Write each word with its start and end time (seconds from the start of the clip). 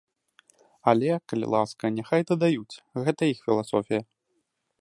Але, 0.91 1.11
калі 1.33 1.45
ласка, 1.55 1.93
няхай 1.99 2.21
дадаюць, 2.31 2.75
гэта 3.09 3.21
іх 3.33 3.37
філасофія. 3.49 4.01